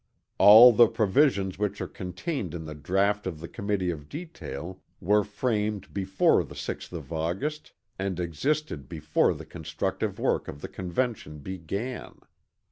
All 0.39 0.73
the 0.73 0.87
provisions 0.87 1.59
which 1.59 1.79
are 1.79 1.87
contained 1.87 2.55
in 2.55 2.65
the 2.65 2.73
draught 2.73 3.27
of 3.27 3.39
the 3.39 3.47
Committee 3.47 3.91
of 3.91 4.09
Detail 4.09 4.81
were 4.99 5.23
framed 5.23 5.93
before 5.93 6.43
the 6.43 6.55
6th 6.55 6.91
of 6.91 7.13
August 7.13 7.73
and 7.99 8.19
existed 8.19 8.89
before 8.89 9.35
the 9.35 9.45
constructive 9.45 10.17
work 10.17 10.47
of 10.47 10.61
the 10.61 10.67
Convention 10.69 11.37
began. 11.37 12.15